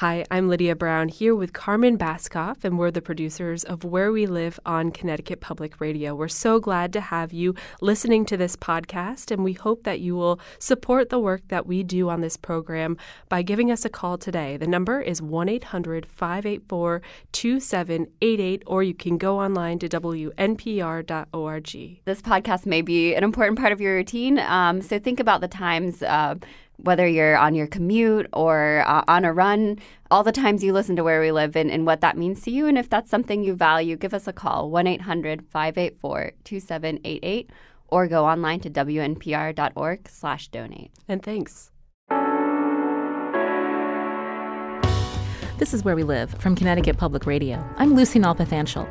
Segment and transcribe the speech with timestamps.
[0.00, 4.26] Hi, I'm Lydia Brown here with Carmen Baskauf, and we're the producers of Where We
[4.26, 6.14] Live on Connecticut Public Radio.
[6.14, 10.14] We're so glad to have you listening to this podcast, and we hope that you
[10.14, 12.98] will support the work that we do on this program
[13.30, 14.58] by giving us a call today.
[14.58, 17.00] The number is 1 800 584
[17.32, 21.72] 2788, or you can go online to WNPR.org.
[22.04, 25.48] This podcast may be an important part of your routine, um, so think about the
[25.48, 26.02] times.
[26.02, 26.34] Uh,
[26.76, 29.78] whether you're on your commute or uh, on a run,
[30.10, 32.50] all the times you listen to Where We Live and, and what that means to
[32.50, 32.66] you.
[32.66, 37.50] And if that's something you value, give us a call 1 800 584 2788
[37.88, 40.92] or go online to wnpr.org slash donate.
[41.08, 41.70] And thanks.
[45.58, 47.66] This is Where We Live from Connecticut Public Radio.
[47.76, 48.86] I'm Lucy Nalpathanchel.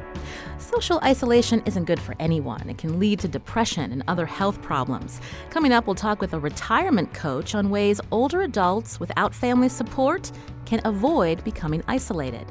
[0.57, 2.69] Social isolation isn't good for anyone.
[2.69, 5.19] It can lead to depression and other health problems.
[5.49, 10.31] Coming up, we'll talk with a retirement coach on ways older adults without family support
[10.65, 12.45] can avoid becoming isolated.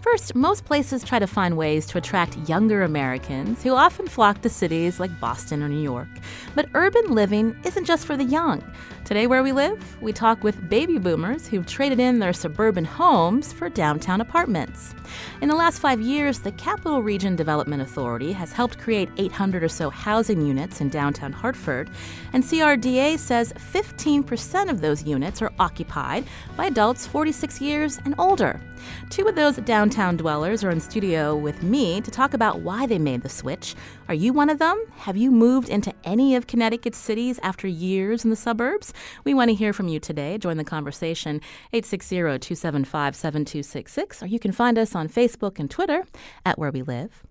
[0.00, 4.48] First, most places try to find ways to attract younger Americans who often flock to
[4.48, 6.08] cities like Boston or New York.
[6.54, 8.62] But urban living isn't just for the young.
[9.04, 13.52] Today, where we live, we talk with baby boomers who've traded in their suburban homes
[13.52, 14.94] for downtown apartments.
[15.40, 19.68] In the last five years, the Capital Region Development Authority has helped create 800 or
[19.68, 21.90] so housing units in downtown Hartford,
[22.34, 28.60] and CRDA says 15% of those units are occupied by adults 46 years and older.
[29.10, 32.98] Two of those downtown dwellers are in studio with me to talk about why they
[32.98, 33.74] made the switch.
[34.08, 34.82] Are you one of them?
[34.98, 38.92] Have you moved into any of Connecticut's cities after years in the suburbs?
[39.24, 40.38] We want to hear from you today.
[40.38, 41.40] Join the conversation
[41.72, 46.04] 860-275-7266 or you can find us on Facebook and Twitter
[46.44, 47.22] at Where We Live.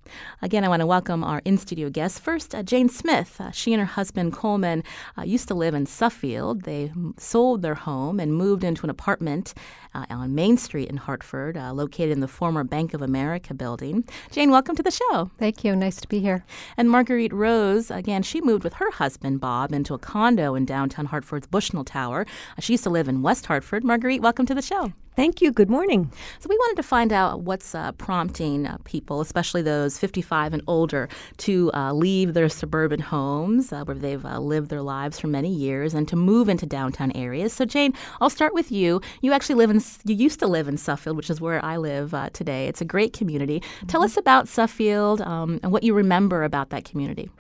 [0.42, 2.20] Again, I want to welcome our in-studio guests.
[2.20, 3.40] First, uh, Jane Smith.
[3.40, 4.84] Uh, she and her husband Coleman
[5.18, 6.64] uh, used to live in Suffield.
[6.64, 9.54] They sold their home and moved into an apartment
[9.94, 14.06] uh, on Main Street in Hartford, uh, located in the former Bank of America building.
[14.32, 15.32] Jane, welcome to the show.
[15.38, 15.76] Thank you.
[15.76, 16.46] Nice to be here.
[16.78, 21.08] And Marguerite Rose, again, she moved with her husband Bob into a condo in downtown
[21.08, 22.26] Hartford's Bushnell Tower.
[22.58, 23.84] Uh, she used to live in West Hartford.
[23.84, 24.94] Marguerite, welcome to the show.
[25.18, 25.52] Thank you.
[25.52, 26.12] Good morning.
[26.38, 30.62] So, we wanted to find out what's uh, prompting uh, people, especially those 55 and
[30.68, 35.26] older, to uh, leave their suburban homes uh, where they've uh, lived their lives for
[35.26, 37.52] many years and to move into downtown areas.
[37.52, 39.02] So, Jane, I'll start with you.
[39.22, 42.14] You actually live in, you used to live in Suffield, which is where I live
[42.14, 42.68] uh, today.
[42.68, 43.62] It's a great community.
[43.62, 43.88] Mm-hmm.
[43.88, 47.32] Tell us about Suffield um, and what you remember about that community.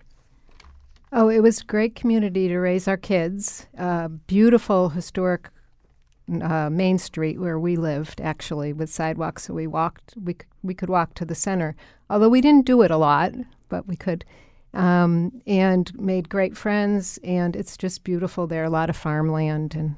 [1.12, 3.68] Oh, it was a great community to raise our kids.
[4.26, 5.52] beautiful historic
[6.42, 9.44] uh, Main Street where we lived, actually, with sidewalks.
[9.44, 10.14] So we walked.
[10.22, 11.76] We we could walk to the center,
[12.10, 13.34] although we didn't do it a lot,
[13.70, 14.26] but we could,
[14.74, 17.18] um, and made great friends.
[17.24, 18.66] And it's just beautiful there.
[18.66, 19.96] A lot of farmland and.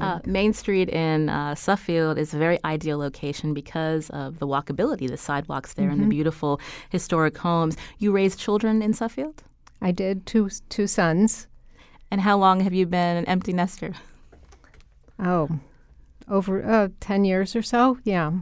[0.00, 5.08] Uh, Main Street in uh, Suffield is a very ideal location because of the walkability,
[5.08, 5.94] the sidewalks there, mm-hmm.
[5.94, 6.10] and the mm-hmm.
[6.10, 6.60] beautiful
[6.90, 7.76] historic homes.
[7.98, 9.42] You raised children in Suffield?
[9.80, 11.48] I did, two two sons.
[12.08, 13.94] And how long have you been an empty nester?
[15.18, 15.48] Oh,
[16.28, 18.32] over uh, 10 years or so, yeah.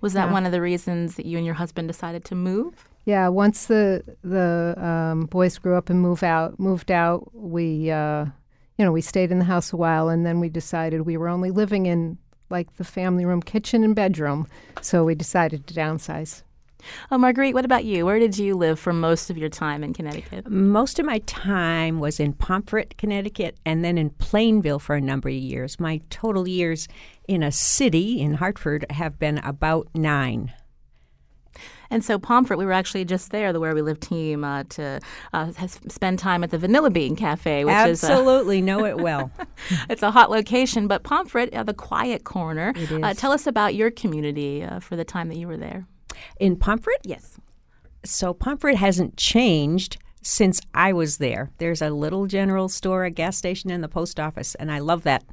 [0.00, 0.32] Was that yeah.
[0.32, 2.88] one of the reasons that you and your husband decided to move?
[3.06, 8.24] Yeah, once the the um, boys grew up and moved out, moved out, we uh,
[8.78, 11.28] you know we stayed in the house a while, and then we decided we were
[11.28, 12.16] only living in
[12.48, 14.46] like the family room, kitchen, and bedroom,
[14.80, 16.43] so we decided to downsize.
[17.10, 18.04] Oh, Marguerite, what about you?
[18.04, 20.50] Where did you live for most of your time in Connecticut?
[20.50, 25.28] Most of my time was in Pomfret, Connecticut, and then in Plainville for a number
[25.28, 25.80] of years.
[25.80, 26.88] My total years
[27.28, 30.52] in a city in Hartford have been about nine.
[31.90, 35.00] And so Pomfret, we were actually just there, the Where We Live team, uh, to
[35.32, 35.52] uh,
[35.88, 39.30] spend time at the Vanilla Bean Cafe, which is absolutely is know it well.
[39.88, 42.72] it's a hot location, but Pomfret, uh, the quiet corner.
[42.90, 45.86] Uh, tell us about your community uh, for the time that you were there.
[46.38, 47.00] In Pomfret?
[47.04, 47.38] Yes.
[48.04, 51.50] So Pomfret hasn't changed since I was there.
[51.58, 55.02] There's a little general store, a gas station, and the post office, and I love
[55.04, 55.24] that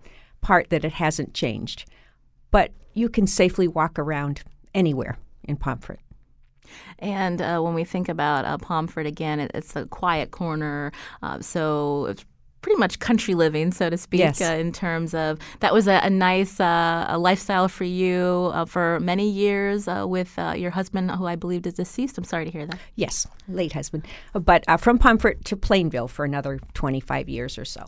[0.41, 1.89] part that it hasn't changed.
[2.51, 4.41] But you can safely walk around
[4.73, 5.99] anywhere in Pomfret.
[6.99, 10.91] And uh, when we think about uh, Pomfret again, it, it's a quiet corner,
[11.21, 12.25] uh, so it's
[12.61, 14.39] pretty much country living, so to speak, Yes.
[14.41, 18.65] uh, in terms of that was a, a nice uh, a lifestyle for you uh,
[18.65, 22.17] for many years uh, with uh, your husband, who I believe is deceased.
[22.17, 22.79] I'm sorry to hear that.
[22.95, 24.05] Yes, late husband.
[24.33, 27.85] But uh, from Pomfret to Plainville for another 25 years or so.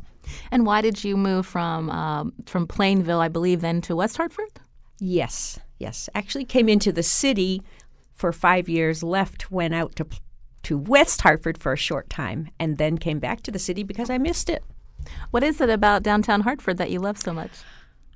[0.51, 4.49] And why did you move from um, from Plainville, I believe, then to West Hartford?
[4.99, 6.09] Yes, yes.
[6.15, 7.61] Actually came into the city
[8.13, 10.05] for five years, left, went out to
[10.63, 14.09] to West Hartford for a short time, and then came back to the city because
[14.09, 14.63] I missed it.
[15.31, 17.51] What is it about downtown Hartford that you love so much?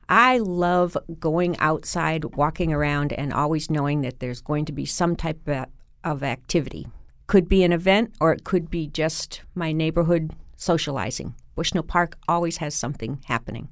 [0.10, 5.16] I love going outside, walking around, and always knowing that there's going to be some
[5.16, 5.66] type of,
[6.04, 6.88] of activity.
[7.28, 11.36] Could be an event, or it could be just my neighborhood socializing.
[11.56, 13.68] Bushnell Park always has something happening.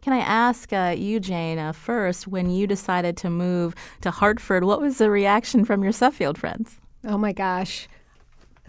[0.00, 4.64] Can I ask uh, you, Jane, uh, first, when you decided to move to Hartford,
[4.64, 6.80] what was the reaction from your Suffield friends?
[7.04, 7.86] Oh my gosh.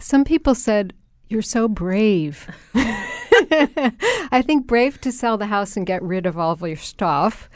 [0.00, 0.94] Some people said,
[1.28, 2.48] You're so brave.
[2.74, 7.48] I think brave to sell the house and get rid of all of your stuff,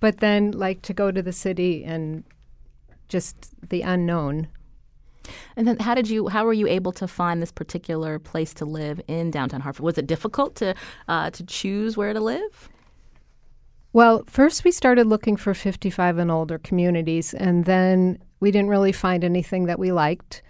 [0.00, 2.24] but then like to go to the city and
[3.08, 4.48] just the unknown.
[5.56, 6.28] And then, how did you?
[6.28, 9.84] How were you able to find this particular place to live in downtown Hartford?
[9.84, 10.74] Was it difficult to
[11.06, 12.68] uh, to choose where to live?
[13.92, 18.92] Well, first we started looking for 55 and older communities, and then we didn't really
[18.92, 20.42] find anything that we liked.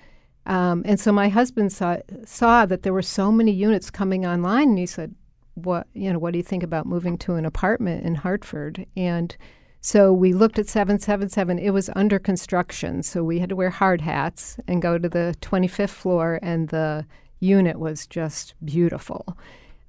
[0.47, 4.71] Um, and so my husband saw saw that there were so many units coming online,
[4.71, 5.15] and he said,
[5.55, 6.19] "What you know?
[6.19, 9.37] What do you think about moving to an apartment in Hartford?" And
[9.81, 11.59] so we looked at 777.
[11.59, 15.35] It was under construction, so we had to wear hard hats and go to the
[15.41, 17.05] 25th floor, and the
[17.41, 19.37] unit was just beautiful.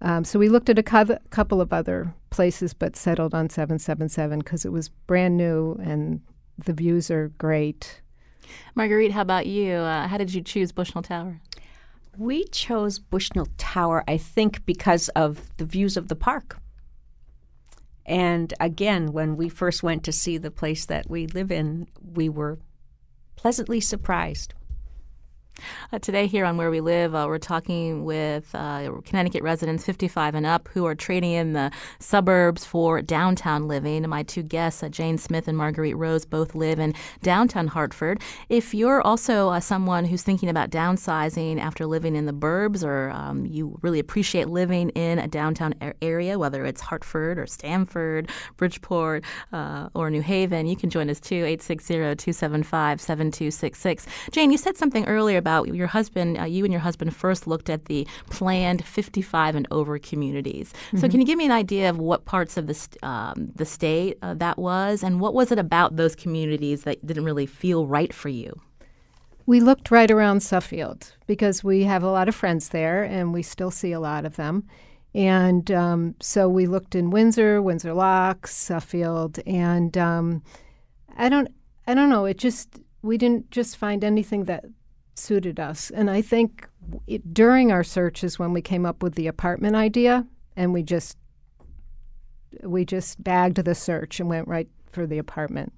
[0.02, 4.40] Um, so we looked at a cou- couple of other places, but settled on 777
[4.40, 6.22] because it was brand new and
[6.58, 8.02] the views are great.
[8.76, 9.74] Marguerite, how about you?
[9.74, 11.40] Uh, how did you choose Bushnell Tower?
[12.18, 16.60] We chose Bushnell Tower, I think, because of the views of the park.
[18.06, 22.30] And again, when we first went to see the place that we live in, we
[22.30, 22.60] were
[23.36, 24.54] pleasantly surprised.
[25.92, 30.34] Uh, today, here on Where We Live, uh, we're talking with uh, Connecticut residents 55
[30.34, 34.08] and up who are trading in the suburbs for downtown living.
[34.10, 38.22] My two guests, uh, Jane Smith and Marguerite Rose, both live in downtown Hartford.
[38.50, 43.12] If you're also uh, someone who's thinking about downsizing after living in the burbs, or
[43.12, 49.24] um, you really appreciate living in a downtown area, whether it's Hartford or Stamford, Bridgeport,
[49.52, 54.08] uh, or New Haven, you can join us too, 860 275 7266.
[54.32, 57.70] Jane, you said something earlier about your husband, uh, you and your husband first looked
[57.70, 60.72] at the planned 55 and over communities.
[60.96, 63.66] So, can you give me an idea of what parts of the, st- um, the
[63.66, 67.86] state uh, that was, and what was it about those communities that didn't really feel
[67.88, 68.62] right for you?
[69.46, 73.44] We looked right around Suffield because we have a lot of friends there and we
[73.44, 74.64] still see a lot of them.
[75.14, 80.44] And um, so we looked in Windsor, Windsor Locks, Suffield, and um,
[81.18, 81.50] I don't,
[81.86, 82.26] I don't know.
[82.26, 84.66] It just we didn't just find anything that
[85.16, 85.92] suited us.
[85.92, 86.68] And I think
[87.08, 90.26] it, during our searches when we came up with the apartment idea,
[90.56, 91.18] and we just
[92.62, 95.74] we just bagged the search and went right for the apartment.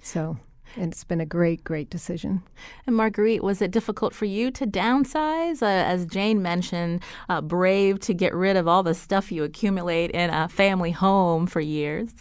[0.00, 0.38] So,
[0.76, 2.42] and it's been a great, great decision.
[2.86, 5.60] And Marguerite, was it difficult for you to downsize?
[5.60, 10.12] Uh, as Jane mentioned, uh, brave to get rid of all the stuff you accumulate
[10.12, 12.14] in a family home for years.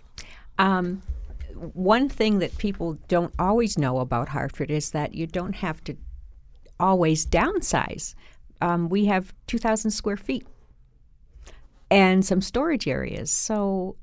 [0.57, 1.03] Um,
[1.53, 5.95] one thing that people don't always know about Hartford is that you don't have to
[6.79, 8.13] always downsize.
[8.61, 10.45] Um, we have 2,000 square feet
[11.89, 13.31] and some storage areas.
[13.31, 13.95] So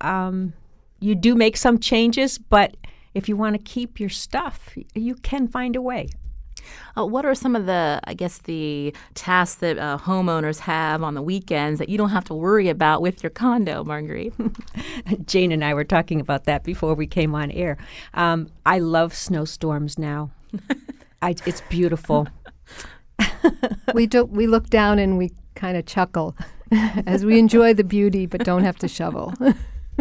[0.00, 0.52] um,
[1.00, 2.76] you do make some changes, but
[3.14, 6.08] if you want to keep your stuff, you can find a way.
[6.96, 11.14] Uh, what are some of the, I guess, the tasks that uh, homeowners have on
[11.14, 14.32] the weekends that you don't have to worry about with your condo, Marguerite?
[15.26, 17.76] Jane and I were talking about that before we came on air.
[18.14, 20.30] Um, I love snowstorms now.
[21.24, 22.28] I, it's beautiful.
[23.94, 26.36] we do, we look down and we kind of chuckle
[27.06, 29.32] as we enjoy the beauty but don't have to shovel.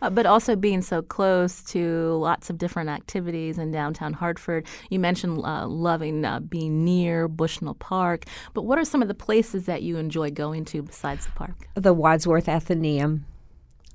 [0.00, 4.66] uh, but also being so close to lots of different activities in downtown Hartford.
[4.88, 9.14] You mentioned uh, loving uh, being near Bushnell Park, but what are some of the
[9.14, 11.68] places that you enjoy going to besides the park?
[11.74, 13.26] The Wadsworth Athenaeum,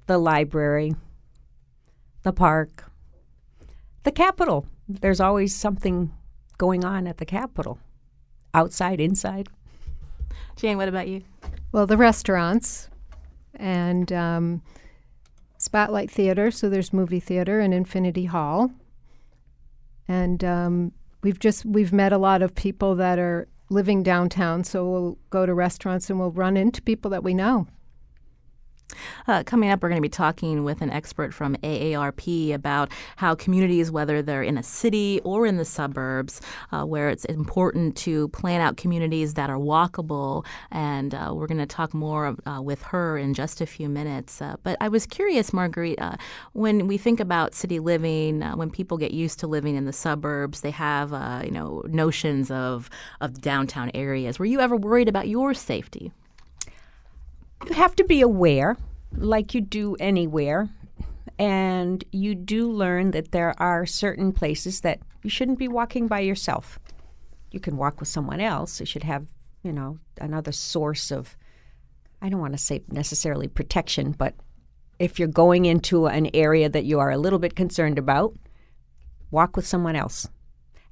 [0.06, 0.94] the library,
[2.22, 2.92] the park,
[4.04, 4.68] the Capitol.
[4.88, 6.12] There's always something
[6.60, 7.80] going on at the Capitol,
[8.54, 9.50] outside, inside.
[10.56, 11.24] Jane, what about you?
[11.72, 12.90] Well, the restaurants
[13.56, 14.62] and um,
[15.58, 16.52] Spotlight Theater.
[16.52, 18.72] So there's movie theater and Infinity Hall.
[20.08, 20.92] And um,
[21.24, 25.46] we've just we've met a lot of people that are living downtown, so we'll go
[25.46, 27.68] to restaurants and we'll run into people that we know.
[29.28, 33.36] Uh, coming up, we're going to be talking with an expert from AARP about how
[33.36, 36.42] communities, whether they're in a city or in the suburbs,
[36.72, 40.46] uh, where it's important to plan out communities that are walkable.
[40.72, 44.42] And uh, we're going to talk more uh, with her in just a few minutes.
[44.42, 46.16] Uh, but I was curious, Marguerite, uh,
[46.54, 50.62] when we think about city living, when people get used to living in the suburbs,
[50.62, 51.12] they have
[51.44, 52.90] you know notions of
[53.22, 54.40] of downtown areas.
[54.40, 56.12] Were you ever worried about your safety?
[57.68, 58.78] You have to be aware,
[59.16, 60.70] like you do anywhere.
[61.38, 66.20] And you do learn that there are certain places that you shouldn't be walking by
[66.20, 66.80] yourself.
[67.52, 68.80] You can walk with someone else.
[68.80, 69.28] You should have,
[69.64, 71.38] you know, another source of,
[72.22, 74.36] I don't want to say necessarily protection, but
[75.00, 78.36] if you're going into an area that you are a little bit concerned about,
[79.32, 80.28] walk with someone else.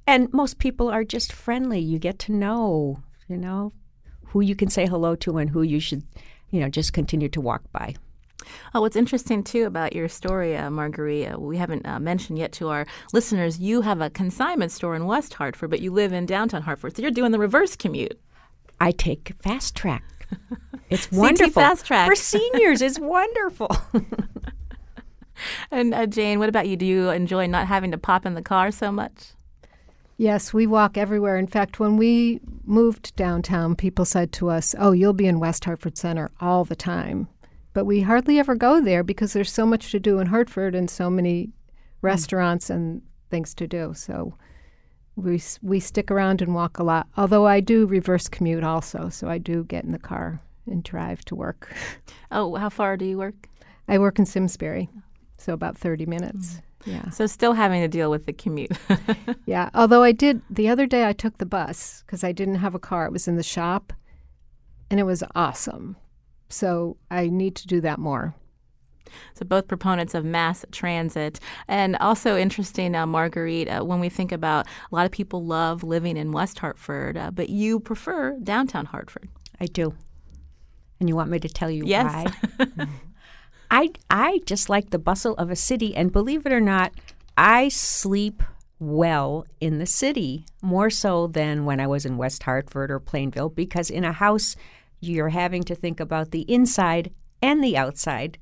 [0.06, 1.80] And most people are just friendly.
[1.80, 3.72] You get to know, you know,
[4.28, 6.04] who you can say hello to and who you should
[6.50, 7.94] you know, just continue to walk by.
[8.74, 12.52] Oh, what's interesting too about your story, uh, Marguerite, uh, we haven't uh, mentioned yet
[12.52, 16.24] to our listeners, you have a consignment store in West Hartford, but you live in
[16.26, 16.96] downtown Hartford.
[16.96, 18.18] So you're doing the reverse commute.
[18.80, 20.02] I take Fastrak.
[20.90, 21.62] It's wonderful.
[21.62, 22.06] Fastrak.
[22.06, 23.68] For seniors, it's wonderful.
[25.70, 26.76] and uh, Jane, what about you?
[26.76, 29.32] Do you enjoy not having to pop in the car so much?
[30.20, 31.36] Yes, we walk everywhere.
[31.36, 35.64] In fact, when we moved downtown, people said to us, Oh, you'll be in West
[35.64, 37.28] Hartford Center all the time.
[37.72, 40.90] But we hardly ever go there because there's so much to do in Hartford and
[40.90, 41.50] so many
[42.02, 43.92] restaurants and things to do.
[43.94, 44.34] So
[45.14, 47.06] we, we stick around and walk a lot.
[47.16, 51.24] Although I do reverse commute also, so I do get in the car and drive
[51.26, 51.72] to work.
[52.30, 53.48] Oh, how far do you work?
[53.86, 54.90] I work in Simsbury,
[55.38, 56.54] so about 30 minutes.
[56.54, 56.62] Mm.
[56.84, 57.10] Yeah.
[57.10, 58.76] So still having to deal with the commute.
[59.46, 59.70] yeah.
[59.74, 62.78] Although I did the other day, I took the bus because I didn't have a
[62.78, 63.06] car.
[63.06, 63.92] It was in the shop,
[64.90, 65.96] and it was awesome.
[66.48, 68.34] So I need to do that more.
[69.34, 73.68] So both proponents of mass transit, and also interesting, uh, Marguerite.
[73.68, 77.30] Uh, when we think about a lot of people love living in West Hartford, uh,
[77.30, 79.28] but you prefer downtown Hartford.
[79.60, 79.94] I do.
[81.00, 82.30] And you want me to tell you yes.
[82.58, 82.86] why?
[83.70, 86.92] I I just like the bustle of a city, and believe it or not,
[87.36, 88.42] I sleep
[88.80, 93.48] well in the city more so than when I was in West Hartford or Plainville
[93.48, 94.54] because in a house
[95.00, 98.38] you're having to think about the inside and the outside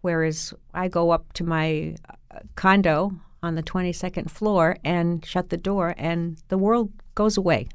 [0.00, 5.56] whereas I go up to my uh, condo on the 22nd floor and shut the
[5.56, 7.68] door and the world goes away.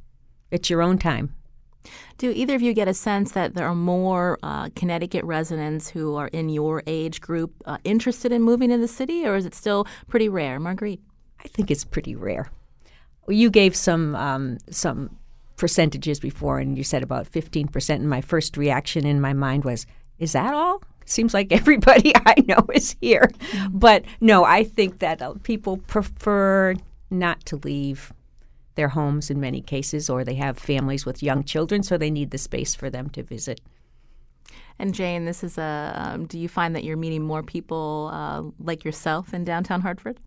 [0.50, 1.36] It's your own time.
[2.17, 6.15] Do either of you get a sense that there are more uh, Connecticut residents who
[6.15, 9.55] are in your age group uh, interested in moving in the city, or is it
[9.55, 11.01] still pretty rare, Marguerite?
[11.43, 12.51] I think it's pretty rare.
[13.27, 15.17] You gave some um, some
[15.57, 18.01] percentages before, and you said about fifteen percent.
[18.01, 19.85] And my first reaction in my mind was,
[20.19, 23.77] "Is that all?" Seems like everybody I know is here, mm-hmm.
[23.77, 26.75] but no, I think that uh, people prefer
[27.09, 28.13] not to leave
[28.75, 32.31] their homes in many cases, or they have families with young children, so they need
[32.31, 33.61] the space for them to visit.
[34.79, 35.93] And Jane, this is a.
[35.95, 40.19] Um, do you find that you're meeting more people uh, like yourself in downtown Hartford?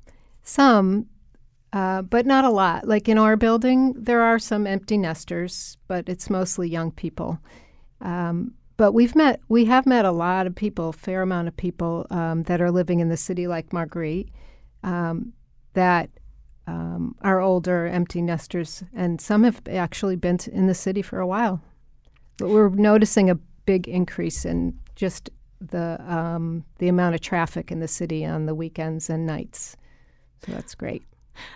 [0.43, 1.07] Some,
[1.73, 2.87] uh, but not a lot.
[2.87, 7.41] Like in our building, there are some empty nesters, but it's mostly young people.
[8.01, 11.57] Um, but we've met, we have met a lot of people, a fair amount of
[11.57, 14.31] people um, that are living in the city, like Marguerite,
[14.83, 15.33] um,
[15.73, 16.11] that
[16.67, 21.27] um, are older empty nesters, and some have actually been in the city for a
[21.27, 21.61] while.
[22.39, 25.31] But we're noticing a big increase in just
[25.61, 29.77] the um, the amount of traffic in the city on the weekends and nights.
[30.45, 31.05] So that's great.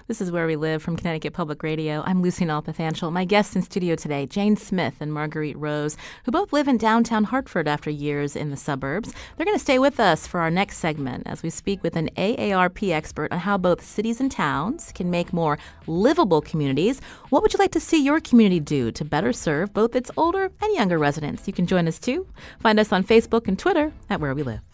[0.09, 2.03] This is Where We Live from Connecticut Public Radio.
[2.07, 3.13] I'm Lucy Nalpathanchel.
[3.13, 7.25] My guests in studio today, Jane Smith and Marguerite Rose, who both live in downtown
[7.25, 9.13] Hartford after years in the suburbs.
[9.37, 12.09] They're going to stay with us for our next segment as we speak with an
[12.17, 17.03] AARP expert on how both cities and towns can make more livable communities.
[17.29, 20.51] What would you like to see your community do to better serve both its older
[20.63, 21.47] and younger residents?
[21.47, 22.27] You can join us too.
[22.61, 24.68] Find us on Facebook and Twitter at Where We Live.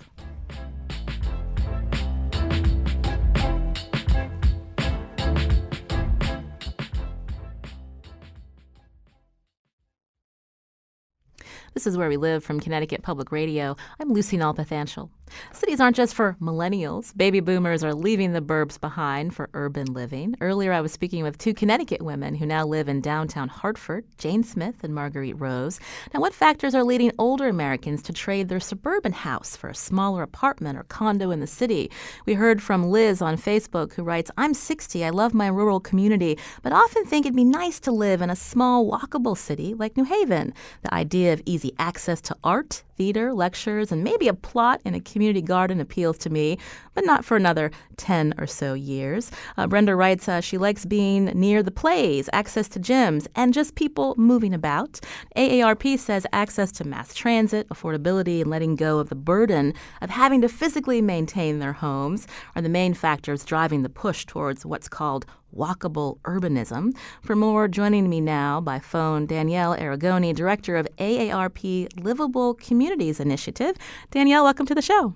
[11.75, 13.75] This is Where We Live from Connecticut Public Radio.
[13.99, 15.11] I'm Lucy Nalpathanchel.
[15.53, 17.17] Cities aren't just for millennials.
[17.17, 20.37] Baby boomers are leaving the burbs behind for urban living.
[20.41, 24.45] Earlier, I was speaking with two Connecticut women who now live in downtown Hartford, Jane
[24.45, 25.81] Smith and Marguerite Rose.
[26.13, 30.23] Now, what factors are leading older Americans to trade their suburban house for a smaller
[30.23, 31.91] apartment or condo in the city?
[32.27, 35.05] We heard from Liz on Facebook who writes, I'm 60.
[35.05, 38.37] I love my rural community, but often think it'd be nice to live in a
[38.37, 40.55] small, walkable city like New Haven.
[40.83, 45.01] The idea of easy access to art, theater, lectures, and maybe a plot in a
[45.01, 46.59] community garden appeals to me,
[46.95, 49.31] but not for another 10 or so years.
[49.57, 53.75] Uh, Brenda writes uh, she likes being near the plays, access to gyms, and just
[53.75, 55.01] people moving about.
[55.37, 60.41] AARP says access to mass transit, affordability, and letting go of the burden of having
[60.41, 65.27] to physically maintain their homes are the main factors driving the push towards what's called
[65.55, 66.93] walkable urbanism.
[67.23, 73.77] For more, joining me now by phone, Danielle Arigoni, director of AARP Livable Communities Initiative.
[74.11, 75.15] Danielle, welcome to the show.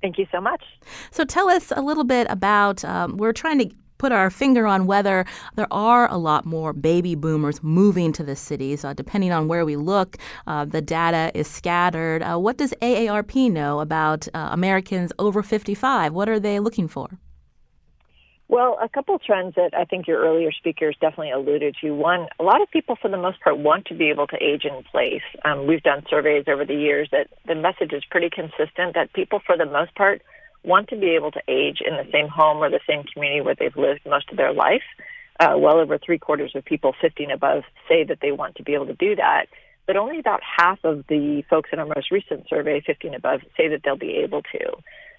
[0.00, 0.64] Thank you so much.
[1.10, 4.86] So tell us a little bit about, um, we're trying to put our finger on
[4.86, 5.26] whether
[5.56, 8.82] there are a lot more baby boomers moving to the cities.
[8.82, 12.22] Uh, depending on where we look, uh, the data is scattered.
[12.22, 16.14] Uh, what does AARP know about uh, Americans over 55?
[16.14, 17.10] What are they looking for?
[18.50, 21.92] Well, a couple trends that I think your earlier speakers definitely alluded to.
[21.92, 24.64] One, a lot of people, for the most part, want to be able to age
[24.64, 25.22] in place.
[25.44, 29.40] Um, we've done surveys over the years that the message is pretty consistent that people,
[29.46, 30.22] for the most part,
[30.64, 33.54] want to be able to age in the same home or the same community where
[33.54, 34.82] they've lived most of their life.
[35.38, 38.64] Uh, well over three quarters of people 50 and above say that they want to
[38.64, 39.46] be able to do that,
[39.86, 43.42] but only about half of the folks in our most recent survey, 50 and above,
[43.56, 44.72] say that they'll be able to.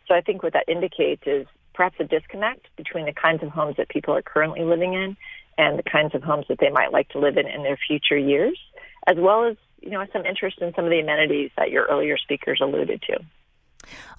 [0.09, 1.47] So I think what that indicates is
[1.81, 5.17] perhaps a disconnect between the kinds of homes that people are currently living in
[5.57, 8.15] and the kinds of homes that they might like to live in in their future
[8.15, 8.55] years,
[9.07, 12.19] as well as you know some interest in some of the amenities that your earlier
[12.19, 13.17] speakers alluded to.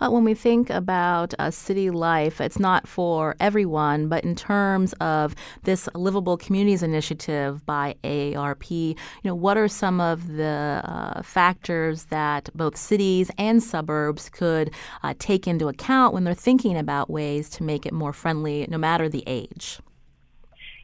[0.00, 4.92] Uh, when we think about uh, city life, it's not for everyone, but in terms
[4.94, 11.22] of this Livable Communities Initiative by AARP, you know, what are some of the uh,
[11.22, 17.10] factors that both cities and suburbs could uh, take into account when they're thinking about
[17.10, 19.78] ways to make it more friendly, no matter the age?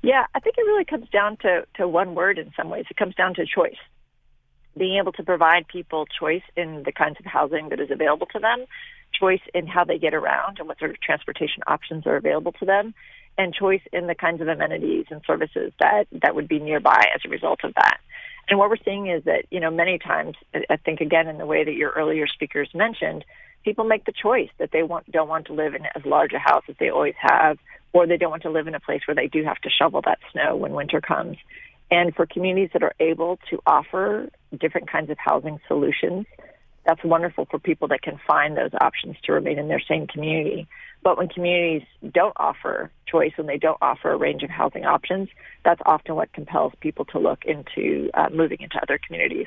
[0.02, 2.84] Yeah, I think it really comes down to, to one word in some ways.
[2.88, 3.76] It comes down to choice
[4.78, 8.38] being able to provide people choice in the kinds of housing that is available to
[8.38, 8.64] them,
[9.12, 12.64] choice in how they get around and what sort of transportation options are available to
[12.64, 12.94] them,
[13.36, 17.20] and choice in the kinds of amenities and services that, that would be nearby as
[17.24, 17.98] a result of that.
[18.48, 20.34] And what we're seeing is that, you know, many times,
[20.70, 23.24] I think again in the way that your earlier speakers mentioned,
[23.64, 26.38] people make the choice that they want, don't want to live in as large a
[26.38, 27.58] house as they always have,
[27.92, 30.02] or they don't want to live in a place where they do have to shovel
[30.04, 31.36] that snow when winter comes.
[31.90, 36.26] And for communities that are able to offer different kinds of housing solutions,
[36.86, 40.66] that's wonderful for people that can find those options to remain in their same community.
[41.02, 45.28] But when communities don't offer choice, and they don't offer a range of housing options,
[45.64, 49.46] that's often what compels people to look into uh, moving into other communities.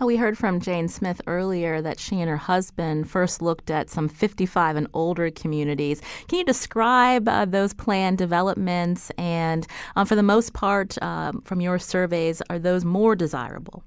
[0.00, 3.88] Uh, we heard from Jane Smith earlier that she and her husband first looked at
[3.88, 6.02] some 55 and older communities.
[6.28, 9.10] Can you describe uh, those planned developments?
[9.16, 13.82] And um, for the most part, um, from your surveys, are those more desirable?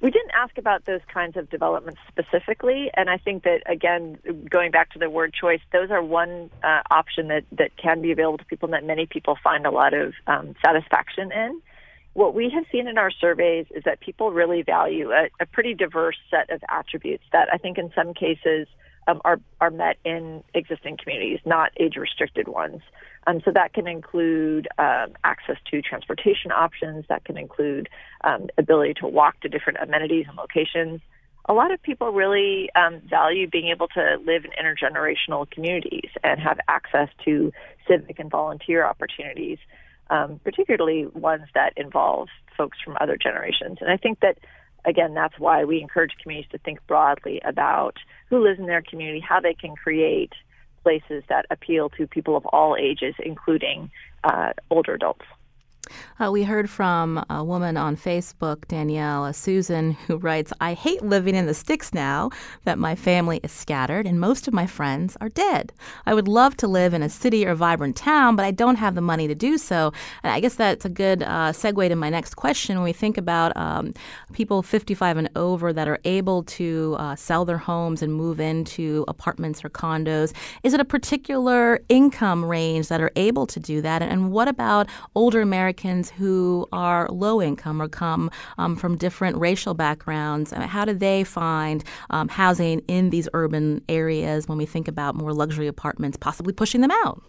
[0.00, 4.70] We didn't ask about those kinds of developments specifically, and I think that again, going
[4.70, 8.38] back to the word choice, those are one uh, option that that can be available
[8.38, 11.60] to people and that many people find a lot of um, satisfaction in.
[12.14, 15.74] What we have seen in our surveys is that people really value a, a pretty
[15.74, 18.68] diverse set of attributes that I think in some cases
[19.08, 22.82] um, are are met in existing communities, not age restricted ones.
[23.26, 27.04] Um, so that can include um, access to transportation options.
[27.08, 27.88] That can include
[28.24, 31.00] um, ability to walk to different amenities and locations.
[31.46, 36.38] A lot of people really um, value being able to live in intergenerational communities and
[36.40, 37.52] have access to
[37.88, 39.58] civic and volunteer opportunities
[40.10, 43.78] um, particularly ones that involve folks from other generations.
[43.80, 44.38] And I think that,
[44.84, 47.96] again, that's why we encourage communities to think broadly about
[48.28, 50.32] who lives in their community, how they can create
[50.82, 53.90] places that appeal to people of all ages, including
[54.24, 55.24] uh, older adults.
[56.20, 61.34] Uh, we heard from a woman on Facebook, Danielle, Susan, who writes, I hate living
[61.34, 62.30] in the sticks now
[62.64, 65.72] that my family is scattered and most of my friends are dead.
[66.06, 68.94] I would love to live in a city or vibrant town, but I don't have
[68.94, 69.92] the money to do so.
[70.22, 72.76] And I guess that's a good uh, segue to my next question.
[72.76, 73.94] When we think about um,
[74.32, 79.04] people 55 and over that are able to uh, sell their homes and move into
[79.06, 84.02] apartments or condos, is it a particular income range that are able to do that?
[84.02, 85.67] And what about older Americans?
[85.68, 90.50] Americans who are low income or come um, from different racial backgrounds?
[90.50, 95.34] How do they find um, housing in these urban areas when we think about more
[95.34, 97.22] luxury apartments, possibly pushing them out?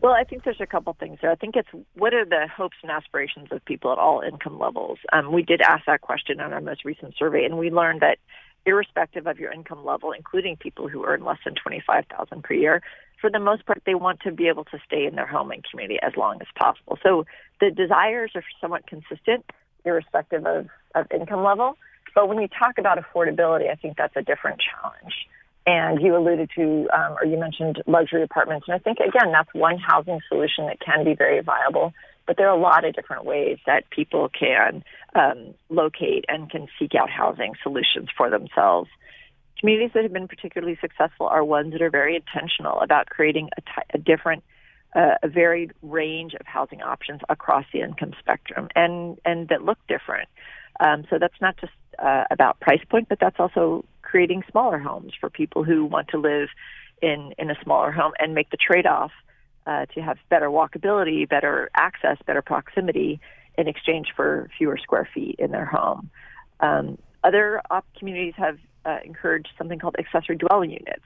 [0.00, 1.30] Well, I think there's a couple things there.
[1.30, 4.98] I think it's what are the hopes and aspirations of people at all income levels?
[5.12, 8.18] Um, we did ask that question on our most recent survey, and we learned that
[8.66, 12.82] irrespective of your income level, including people who earn less than twenty-five thousand per year,
[13.22, 15.64] for the most part, they want to be able to stay in their home and
[15.64, 16.98] community as long as possible.
[17.02, 17.24] So
[17.60, 19.46] the desires are somewhat consistent,
[19.86, 21.78] irrespective of, of income level.
[22.14, 25.14] But when you talk about affordability, I think that's a different challenge.
[25.64, 28.66] And you alluded to, um, or you mentioned luxury apartments.
[28.68, 31.94] And I think, again, that's one housing solution that can be very viable.
[32.26, 34.82] But there are a lot of different ways that people can
[35.14, 38.90] um, locate and can seek out housing solutions for themselves.
[39.62, 43.60] Communities that have been particularly successful are ones that are very intentional about creating a,
[43.60, 44.42] t- a different,
[44.96, 49.78] uh, a varied range of housing options across the income spectrum and, and that look
[49.86, 50.28] different.
[50.80, 55.12] Um, so that's not just uh, about price point, but that's also creating smaller homes
[55.20, 56.48] for people who want to live
[57.00, 59.12] in in a smaller home and make the trade off
[59.68, 63.20] uh, to have better walkability, better access, better proximity
[63.56, 66.10] in exchange for fewer square feet in their home.
[66.58, 71.04] Um, other op communities have uh, encouraged something called accessory dwelling units,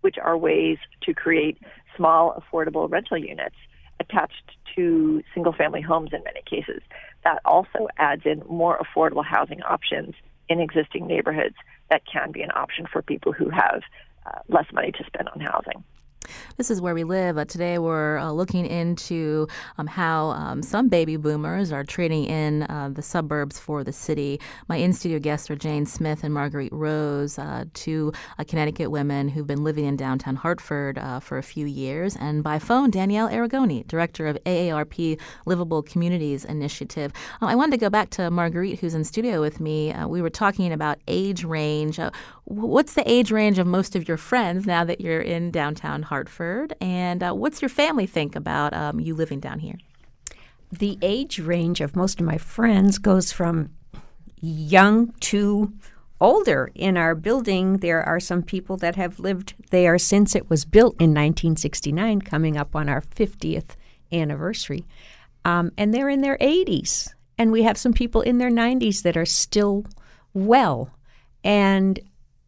[0.00, 1.58] which are ways to create
[1.96, 3.56] small, affordable rental units
[4.00, 6.82] attached to single family homes in many cases.
[7.22, 10.14] That also adds in more affordable housing options
[10.48, 11.54] in existing neighborhoods
[11.90, 13.82] that can be an option for people who have
[14.26, 15.84] uh, less money to spend on housing.
[16.56, 17.38] This is where we live.
[17.38, 22.62] Uh, today, we're uh, looking into um, how um, some baby boomers are trading in
[22.64, 24.40] uh, the suburbs for the city.
[24.68, 29.28] My in studio guests are Jane Smith and Marguerite Rose, uh, two uh, Connecticut women
[29.28, 32.16] who've been living in downtown Hartford uh, for a few years.
[32.16, 37.12] And by phone, Danielle Arigoni, director of AARP Livable Communities Initiative.
[37.40, 39.94] I wanted to go back to Marguerite, who's in studio with me.
[40.06, 41.98] we were talking about age range.
[42.44, 46.74] What's the age range of most of your friends now that you're in downtown Hartford?
[46.80, 49.78] And uh, what's your family think about um, you living down here?
[50.70, 53.70] The age range of most of my friends goes from
[54.40, 55.72] young to
[56.20, 56.70] older.
[56.74, 60.94] In our building, there are some people that have lived there since it was built
[60.94, 63.76] in 1969, coming up on our 50th
[64.12, 64.84] anniversary.
[65.44, 67.14] Um, and they're in their 80s.
[67.38, 69.84] And we have some people in their 90s that are still
[70.32, 70.90] well.
[71.42, 72.00] And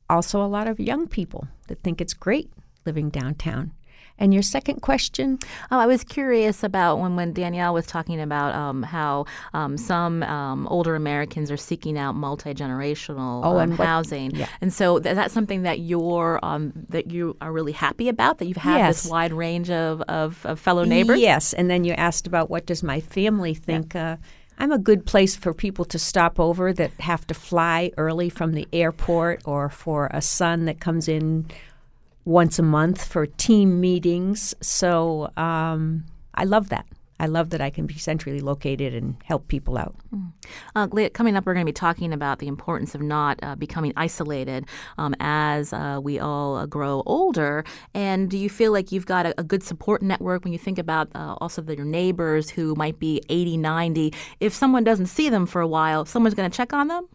[0.09, 2.51] also a lot of young people that think it's great
[2.85, 3.73] living downtown.
[4.19, 5.39] And your second question?
[5.71, 10.23] Oh, I was curious about when, when Danielle was talking about um, how um, some
[10.23, 14.49] um, older Americans are seeking out multi generational oh, and um, housing, yeah.
[14.63, 18.47] and so th- that's something that you're um, that you are really happy about that
[18.47, 19.03] you've had yes.
[19.03, 21.21] this wide range of, of, of, fellow neighbors.
[21.21, 23.95] Yes, and then you asked about what does my family think.
[23.95, 24.13] Yeah.
[24.13, 24.17] Uh,
[24.59, 28.53] I'm a good place for people to stop over that have to fly early from
[28.53, 31.47] the airport or for a son that comes in
[32.25, 34.55] once a month for team meetings.
[34.61, 36.87] So um, I love that.
[37.19, 39.95] I love that I can be centrally located and help people out.
[40.15, 40.33] Mm.
[40.75, 43.93] Uh, coming up, we're going to be talking about the importance of not uh, becoming
[43.97, 44.67] isolated
[44.99, 47.65] um, as uh, we all uh, grow older.
[47.95, 50.79] And do you feel like you've got a, a good support network when you think
[50.79, 54.15] about uh, also the, your neighbors who might be 80, 90?
[54.41, 57.09] If someone doesn't see them for a while, someone's going to check on them?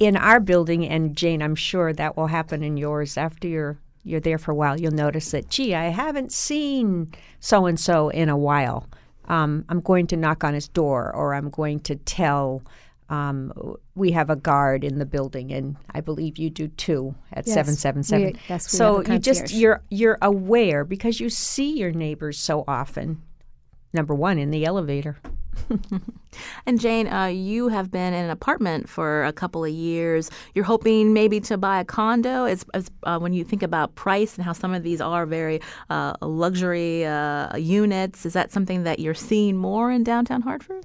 [0.00, 4.20] In our building, and Jane, I'm sure that will happen in yours after you're you're
[4.20, 8.28] there for a while, you'll notice that, gee, I haven't seen so and so in
[8.28, 8.86] a while.
[9.26, 12.62] Um, I'm going to knock on his door, or I'm going to tell.
[13.10, 13.52] Um,
[13.94, 17.74] we have a guard in the building, and I believe you do too at seven
[17.74, 18.26] seven seven.
[18.78, 23.22] So you just you're you're aware because you see your neighbors so often.
[23.94, 25.16] Number one in the elevator.
[26.66, 30.30] and Jane, uh, you have been in an apartment for a couple of years.
[30.54, 32.44] You're hoping maybe to buy a condo.
[32.44, 35.60] It's, it's uh, when you think about price and how some of these are very
[35.90, 38.26] uh, luxury uh, units.
[38.26, 40.84] Is that something that you're seeing more in downtown Hartford?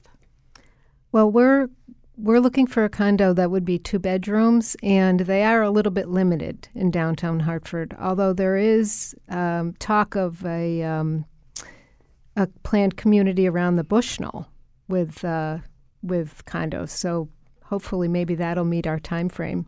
[1.12, 1.69] Well, we're
[2.15, 5.91] we're looking for a condo that would be two bedrooms, and they are a little
[5.91, 7.95] bit limited in downtown Hartford.
[7.98, 11.26] Although there is um, talk of a um,
[12.39, 14.47] a planned community around the Bushnell
[14.88, 15.58] with uh,
[16.02, 16.89] with condos.
[16.89, 17.28] So
[17.65, 19.65] hopefully, maybe that'll meet our time frame.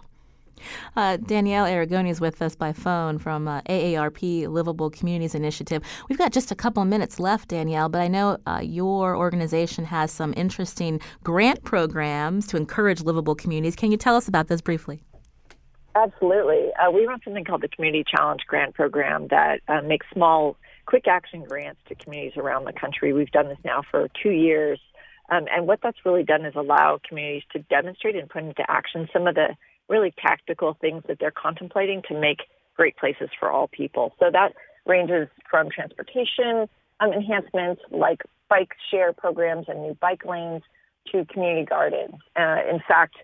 [0.95, 5.84] Uh, Danielle Arigoni is with us by phone from uh, AARP Livable Communities Initiative.
[6.07, 9.84] We've got just a couple of minutes left, Danielle, but I know uh, your organization
[9.86, 13.75] has some interesting grant programs to encourage livable communities.
[13.75, 15.01] Can you tell us about those briefly?
[15.95, 16.69] Absolutely.
[16.75, 20.57] Uh, we run something called the Community Challenge Grant Program that uh, makes small
[20.91, 23.13] quick action grants to communities around the country.
[23.13, 24.77] We've done this now for two years.
[25.30, 29.08] Um, and what that's really done is allow communities to demonstrate and put into action
[29.13, 29.56] some of the
[29.88, 32.39] really tactical things that they're contemplating to make
[32.75, 34.13] great places for all people.
[34.19, 34.51] So that
[34.86, 36.67] ranges from transportation
[36.99, 40.62] um, enhancements like bike share programs and new bike lanes
[41.13, 42.15] to community gardens.
[42.38, 43.15] Uh, in fact,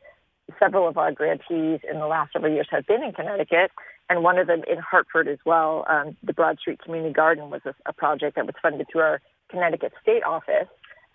[0.58, 3.72] several of our grantees in the last several years have been in Connecticut,
[4.10, 5.86] and one of them in Hartford as well.
[5.90, 9.22] Um, the Broad Street Community Garden was a, a, project that was funded through our
[9.50, 10.68] Connecticut State Office,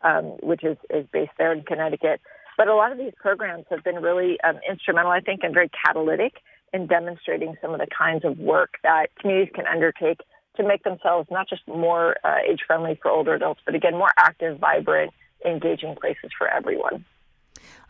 [0.02, 2.20] um, which is, is based there in Connecticut.
[2.58, 5.70] But a lot of these programs have been really um, instrumental, I think, and very
[5.84, 6.34] catalytic
[6.72, 10.20] in demonstrating some of the kinds of work that communities can undertake
[10.56, 14.12] to make themselves not just more uh, age friendly for older adults, but again, more
[14.18, 15.12] active, vibrant,
[15.44, 17.04] engaging places for everyone.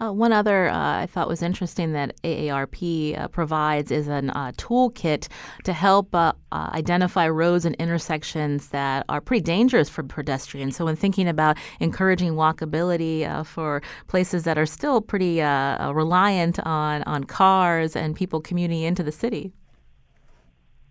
[0.01, 4.53] Uh, one other uh, I thought was interesting that AARP uh, provides is a uh,
[4.53, 5.29] toolkit
[5.65, 10.77] to help uh, uh, identify roads and intersections that are pretty dangerous for pedestrians.
[10.77, 17.25] So, when thinking about encouraging walkability for places that are still pretty reliant on, on
[17.25, 19.53] cars and people commuting into the city.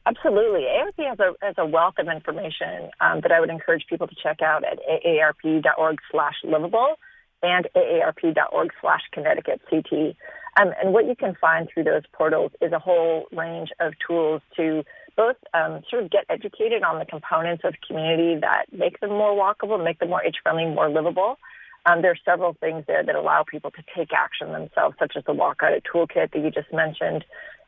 [0.06, 0.62] Absolutely.
[0.62, 4.16] AARP has a, has a wealth of information um, that I would encourage people to
[4.22, 6.96] check out at aarp.org slash livable
[7.44, 10.16] and aarp.org slash Connecticut CT.
[10.60, 14.42] Um, and what you can find through those portals is a whole range of tools
[14.58, 14.84] to
[15.16, 19.32] both um, sort of get educated on the components of community that make them more
[19.32, 21.38] walkable, make them more age-friendly, more livable.
[21.86, 25.24] Um, there are several things there that allow people to take action themselves, such as
[25.26, 27.26] the Walk Audit Toolkit that you just mentioned,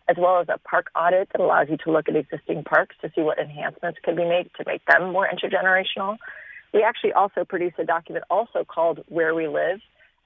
[0.08, 3.12] as well as a park audit that allows you to look at existing parks to
[3.16, 6.18] see what enhancements can be made to make them more intergenerational.
[6.74, 9.80] We actually also produce a document also called Where We Live.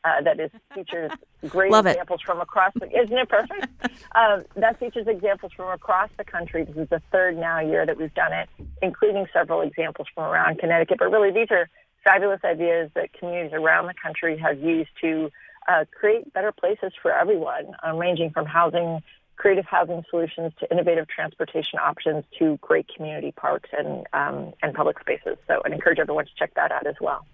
[0.04, 1.12] Uh, that is features
[1.50, 2.26] great Love examples it.
[2.26, 3.68] from across the isn't it perfect?
[4.16, 6.64] um, that features examples from across the country.
[6.64, 8.48] This is the third now year that we've done it,
[8.82, 10.98] including several examples from around Connecticut.
[11.00, 11.68] But really, these are
[12.04, 15.30] fabulous ideas that communities around the country have used to
[15.68, 19.02] uh, create better places for everyone, um, ranging from housing
[19.38, 25.00] creative housing solutions to innovative transportation options to great community parks and um, and public
[25.00, 25.38] spaces.
[25.48, 27.26] So I'd encourage everyone to check that out as well.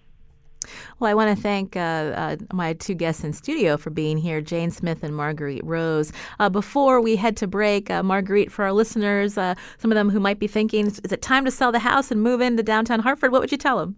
[0.98, 4.40] Well, I want to thank uh, uh, my two guests in studio for being here,
[4.40, 6.12] Jane Smith and Marguerite Rose.
[6.38, 10.08] Uh, before we head to break, uh, Marguerite, for our listeners, uh, some of them
[10.08, 13.00] who might be thinking, is it time to sell the house and move into downtown
[13.00, 13.30] Hartford?
[13.30, 13.96] What would you tell them?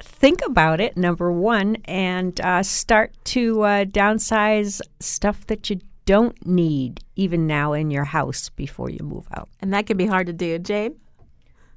[0.00, 7.00] Think about it, number one, and uh, start to downsize stuff that you don't need
[7.16, 9.48] even now in your house before you move out.
[9.60, 10.58] And that can be hard to do.
[10.58, 10.96] Jane?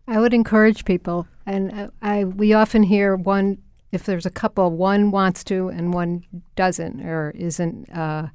[0.08, 3.58] I would encourage people, and I, I we often hear one
[3.92, 6.24] if there's a couple, one wants to and one
[6.56, 8.28] doesn't or isn't uh,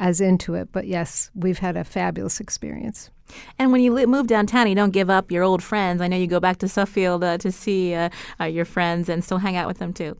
[0.00, 0.70] as into it.
[0.72, 3.10] But yes, we've had a fabulous experience.
[3.58, 6.00] And when you move downtown, you don't give up your old friends.
[6.00, 8.08] I know you go back to Suffield uh, to see uh,
[8.40, 10.16] uh your friends and still hang out with them too.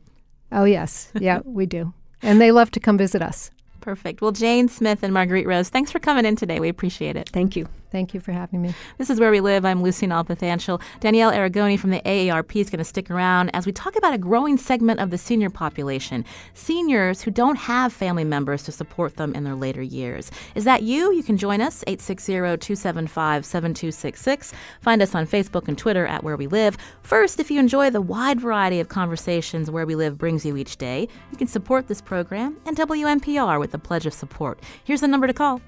[0.51, 3.49] Oh yes, yeah, we do, and they love to come visit us.
[3.83, 4.21] Perfect.
[4.21, 6.61] Well, Jane Smith and Marguerite Rose, thanks for coming in today.
[6.61, 7.27] We appreciate it.
[7.27, 7.67] Thank you.
[7.93, 8.73] Thank you for having me.
[8.97, 9.65] This is Where We Live.
[9.65, 10.81] I'm Lucy Nalpathanchel.
[10.99, 14.17] Danielle Arigoni from the AARP is going to stick around as we talk about a
[14.17, 16.25] growing segment of the senior population,
[16.55, 20.31] seniors who don't have family members to support them in their later years.
[20.55, 21.13] Is that you?
[21.13, 24.53] You can join us, 860-275-7266.
[24.81, 26.77] Find us on Facebook and Twitter at Where We Live.
[27.03, 30.77] First, if you enjoy the wide variety of conversations Where We Live brings you each
[30.77, 34.59] day, you can support this program and WNPR with a pledge of support.
[34.83, 35.61] Here's the number to call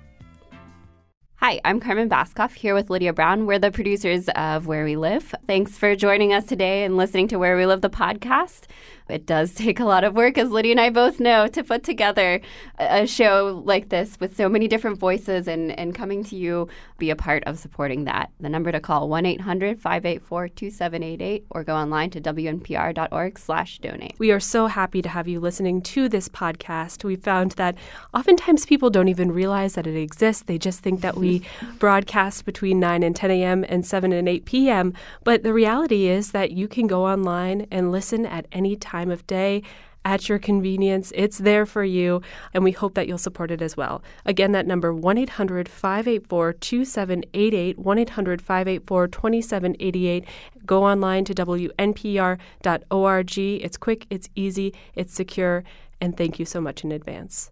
[1.46, 3.46] Hi, I'm Carmen Baskauf here with Lydia Brown.
[3.46, 5.36] We're the producers of Where We Live.
[5.46, 8.62] Thanks for joining us today and listening to Where We Live, the podcast.
[9.10, 11.84] It does take a lot of work, as Lydia and I both know, to put
[11.84, 12.42] together
[12.78, 17.10] a show like this with so many different voices and, and coming to you, be
[17.10, 18.32] a part of supporting that.
[18.40, 24.16] The number to call, 1-800-584-2788 or go online to wnpr.org slash donate.
[24.18, 27.04] We are so happy to have you listening to this podcast.
[27.04, 27.76] We found that
[28.14, 30.44] oftentimes people don't even realize that it exists.
[30.44, 31.44] They just think that we
[31.80, 33.66] broadcast between 9 and 10 a.m.
[33.68, 34.94] and 7 and 8 p.m.
[35.24, 39.12] But the reality is that you can go online and listen at any time time
[39.12, 39.62] of day
[40.06, 41.12] at your convenience.
[41.16, 42.22] It's there for you,
[42.54, 44.02] and we hope that you'll support it as well.
[44.26, 50.26] Again, that number 1 800 584 2788, 1 800 584 2788.
[50.66, 53.38] Go online to WNPR.org.
[53.38, 55.64] It's quick, it's easy, it's secure,
[56.00, 57.52] and thank you so much in advance.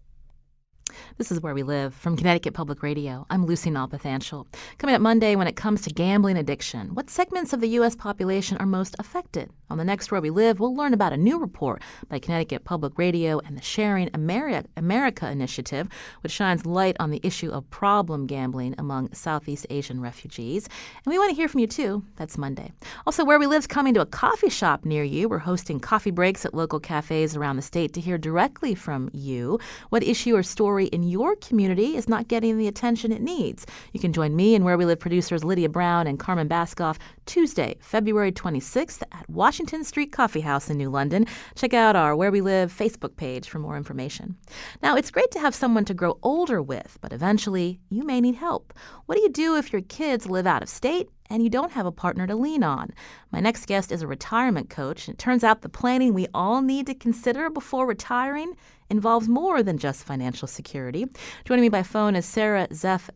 [1.16, 3.24] This is Where We Live from Connecticut Public Radio.
[3.30, 4.46] I'm Lucy Nalpathanchel.
[4.78, 7.94] Coming up Monday, when it comes to gambling addiction, what segments of the U.S.
[7.94, 9.50] population are most affected?
[9.70, 12.98] On the next Where We Live, we'll learn about a new report by Connecticut Public
[12.98, 15.88] Radio and the Sharing America, America Initiative,
[16.22, 20.68] which shines light on the issue of problem gambling among Southeast Asian refugees.
[21.04, 22.04] And we want to hear from you too.
[22.16, 22.72] That's Monday.
[23.06, 25.28] Also, Where We Live is coming to a coffee shop near you.
[25.28, 29.58] We're hosting coffee breaks at local cafes around the state to hear directly from you
[29.88, 33.64] what issue or story in your community is not getting the attention it needs.
[33.92, 37.76] You can join me and Where We Live producers Lydia Brown and Carmen Baskauf Tuesday,
[37.80, 41.26] February 26th at Washington Street Coffee House in New London.
[41.54, 44.36] Check out our Where We Live Facebook page for more information.
[44.82, 48.34] Now, it's great to have someone to grow older with, but eventually you may need
[48.34, 48.74] help.
[49.06, 51.86] What do you do if your kids live out of state and you don't have
[51.86, 52.90] a partner to lean on.
[53.32, 55.08] My next guest is a retirement coach.
[55.08, 58.54] and It turns out the planning we all need to consider before retiring
[58.90, 61.06] involves more than just financial security.
[61.44, 63.08] Joining me by phone is Sarah Zeff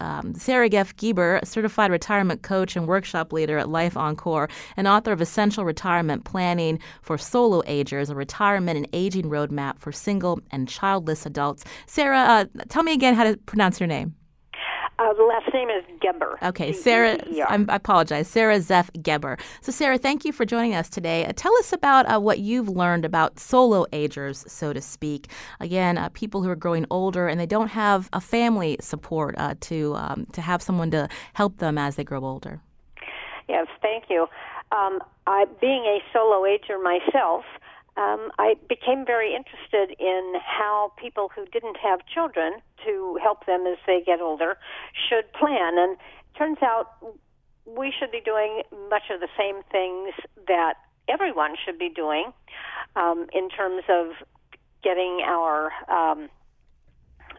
[0.00, 5.12] um, Sarah Geff Geber, certified retirement coach and workshop leader at Life Encore, and author
[5.12, 10.68] of Essential Retirement Planning for Solo Agers, a retirement and aging roadmap for single and
[10.68, 11.64] childless adults.
[11.86, 14.14] Sarah, uh, tell me again how to pronounce your name.
[14.98, 16.38] Uh, the last name is Geber.
[16.42, 18.28] Okay, Sarah, I'm, i apologize.
[18.28, 19.36] Sarah Zeff Geber.
[19.60, 21.26] So, Sarah, thank you for joining us today.
[21.26, 25.30] Uh, tell us about uh, what you've learned about solo agers, so to speak.
[25.60, 29.54] Again, uh, people who are growing older and they don't have a family support uh,
[29.60, 32.62] to um, to have someone to help them as they grow older.
[33.48, 34.26] Yes, thank you.
[34.72, 37.44] Um, I, being a solo ager myself,
[37.96, 43.66] um, I became very interested in how people who didn't have children to help them
[43.66, 44.58] as they get older
[45.08, 45.78] should plan.
[45.78, 45.96] And
[46.36, 46.92] turns out
[47.64, 50.14] we should be doing much of the same things
[50.46, 50.74] that
[51.08, 52.32] everyone should be doing
[52.96, 54.12] um, in terms of
[54.82, 56.28] getting our um,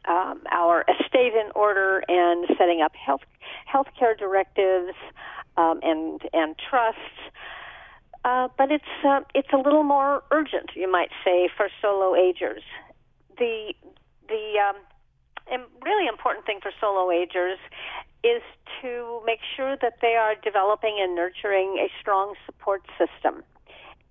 [0.07, 3.21] um, our estate in order and setting up health
[3.71, 4.95] healthcare directives
[5.57, 6.99] um, and and trusts
[8.27, 12.61] uh, but it's uh, it's a little more urgent, you might say, for solo agers.
[13.37, 13.73] The
[14.27, 17.57] the um, really important thing for solo agers
[18.25, 18.41] is
[18.81, 23.43] to make sure that they are developing and nurturing a strong support system.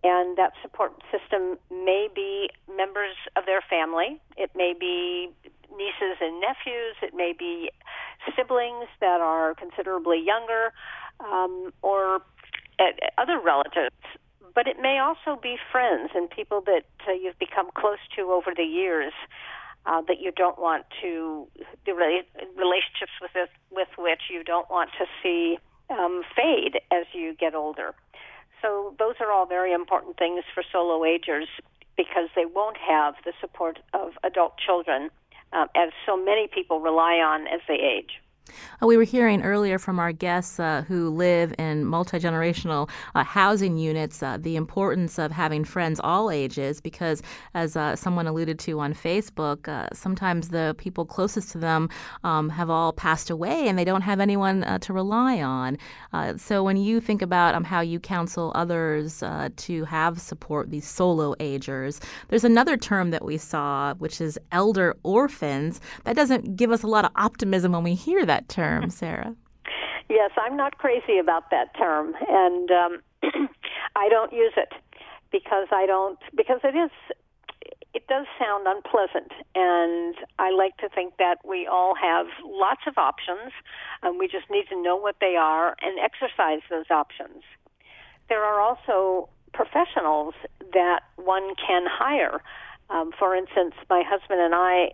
[0.03, 4.21] And that support system may be members of their family.
[4.37, 5.29] It may be
[5.71, 6.97] nieces and nephews.
[7.03, 7.71] It may be
[8.35, 10.73] siblings that are considerably younger,
[11.21, 12.21] um, or
[13.19, 13.97] other relatives,
[14.55, 18.53] but it may also be friends and people that uh, you've become close to over
[18.57, 19.13] the years
[19.87, 21.47] uh, that you don't want to
[21.85, 25.59] the relationships with this, with which you don't want to see
[25.91, 27.95] um, fade as you get older.
[28.63, 31.49] So those are all very important things for solo agers
[31.97, 35.11] because they won't have the support of adult children
[35.53, 38.21] um, as so many people rely on as they age.
[38.83, 43.25] Uh, we were hearing earlier from our guests uh, who live in multi generational uh,
[43.25, 47.23] housing units uh, the importance of having friends all ages because,
[47.55, 51.89] as uh, someone alluded to on Facebook, uh, sometimes the people closest to them
[52.25, 55.79] um, have all passed away and they don't have anyone to rely on.
[56.37, 59.23] so, when you think about um, how you counsel others
[59.57, 64.97] to have support, these solo agers, there's another term that we saw, which is elder
[65.03, 65.81] orphans.
[66.05, 69.35] That doesn't give us a lot of optimism when we hear that that term, Sarah?
[70.09, 73.03] yes, I'm not crazy about that term, and um,
[73.97, 74.73] I don't use it
[75.33, 76.91] because I don't because it is
[77.95, 82.99] it does sound unpleasant, and I like to think that we all have lots of
[82.99, 83.53] options,
[84.03, 87.43] and we just need to know what they are and exercise those options.
[88.29, 90.35] There are also professionals
[90.75, 92.43] that one can hire.
[92.91, 94.93] Um, for instance, my husband and I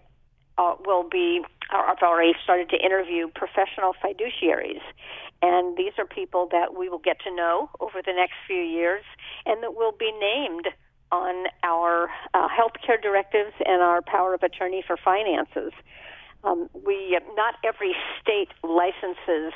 [0.58, 4.82] uh, will be I've already started to interview professional fiduciaries.
[5.42, 9.02] And these are people that we will get to know over the next few years
[9.46, 10.68] and that will be named
[11.10, 15.72] on our uh, healthcare directives and our power of attorney for finances.
[16.44, 19.52] Um, we not every state licenses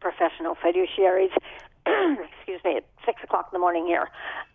[0.00, 1.32] professional fiduciaries.
[1.86, 4.08] excuse me, at six o'clock in the morning here.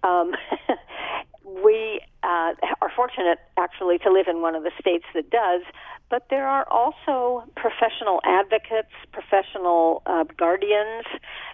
[0.04, 0.32] Um,
[1.44, 5.62] we uh, are fortunate, actually, to live in one of the states that does.
[6.10, 11.06] But there are also professional advocates, professional uh, guardians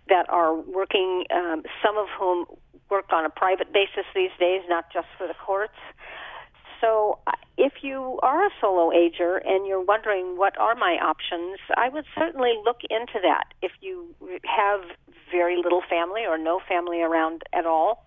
[0.10, 1.26] that are working.
[1.34, 2.46] Um, some of whom
[2.90, 5.76] work on a private basis these days, not just for the courts.
[6.82, 11.58] So, uh, if you are a solo ager and you're wondering what are my options,
[11.76, 13.46] I would certainly look into that.
[13.62, 14.82] If you have
[15.32, 18.06] very little family or no family around at all,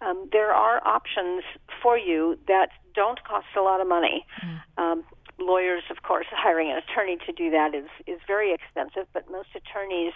[0.00, 1.42] um, there are options
[1.82, 4.26] for you that don't cost a lot of money.
[4.44, 4.82] Mm.
[4.82, 5.04] Um,
[5.38, 9.06] lawyers, of course, hiring an attorney to do that is is very expensive.
[9.12, 10.12] But most attorneys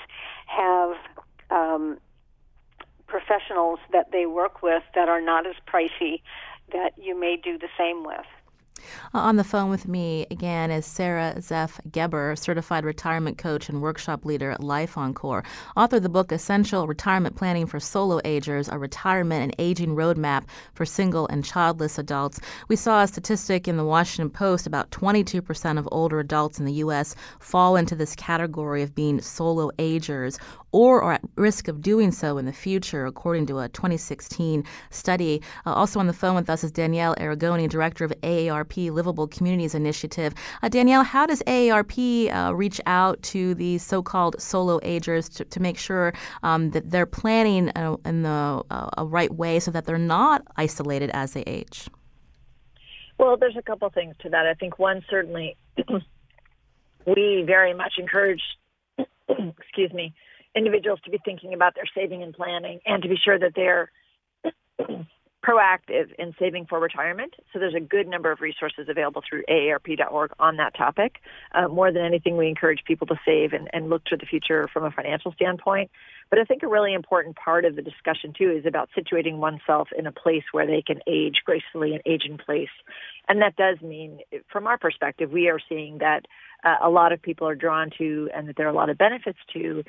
[0.46, 0.96] have
[1.50, 1.98] um,
[3.06, 6.22] professionals that they work with that are not as pricey
[6.72, 8.26] that you may do the same with.
[9.14, 13.82] Uh, on the phone with me again is Sarah Zeff Geber, certified retirement coach and
[13.82, 15.44] workshop leader at Life Encore,
[15.76, 20.44] author of the book Essential Retirement Planning for Solo Agers, a retirement and aging roadmap
[20.74, 22.40] for single and childless adults.
[22.68, 26.72] We saw a statistic in the Washington Post about 22% of older adults in the
[26.74, 27.14] U.S.
[27.40, 30.38] fall into this category of being solo agers
[30.74, 35.40] or are at risk of doing so in the future, according to a 2016 study.
[35.64, 39.74] Uh, also on the phone with us is Danielle Arigoni, director of AARP Livable Communities
[39.74, 40.34] Initiative.
[40.62, 45.60] Uh, Danielle, how does AARP uh, reach out to these so-called solo agers to, to
[45.60, 46.12] make sure
[46.42, 51.10] um, that they're planning uh, in the uh, right way so that they're not isolated
[51.14, 51.88] as they age?
[53.18, 54.46] Well, there's a couple things to that.
[54.46, 55.56] I think one certainly
[57.06, 58.42] we very much encourage
[59.28, 60.14] excuse me
[60.54, 63.90] individuals to be thinking about their saving and planning and to be sure that they're
[65.44, 67.34] proactive in saving for retirement.
[67.52, 71.16] So there's a good number of resources available through aarp.org on that topic.
[71.52, 74.68] Uh, more than anything, we encourage people to save and, and look to the future
[74.72, 75.90] from a financial standpoint.
[76.30, 79.88] But I think a really important part of the discussion too is about situating oneself
[79.96, 82.74] in a place where they can age gracefully and age in place.
[83.28, 84.20] And that does mean,
[84.50, 86.26] from our perspective, we are seeing that
[86.64, 88.96] uh, a lot of people are drawn to and that there are a lot of
[88.96, 89.84] benefits to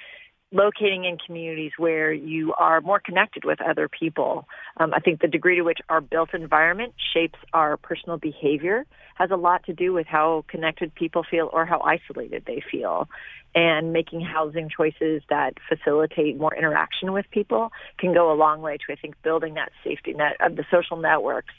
[0.51, 4.47] locating in communities where you are more connected with other people.
[4.77, 8.85] Um, I think the degree to which our built environment shapes our personal behavior
[9.15, 13.09] has a lot to do with how connected people feel or how isolated they feel.
[13.55, 18.77] And making housing choices that facilitate more interaction with people can go a long way
[18.77, 21.53] to, I think, building that safety net of the social networks